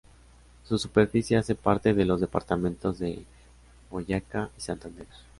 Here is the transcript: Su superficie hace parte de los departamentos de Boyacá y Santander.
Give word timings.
Su 0.67 0.79
superficie 0.79 1.37
hace 1.37 1.53
parte 1.53 1.93
de 1.93 2.05
los 2.05 2.19
departamentos 2.21 2.97
de 2.97 3.23
Boyacá 3.91 4.49
y 4.57 4.61
Santander. 4.61 5.05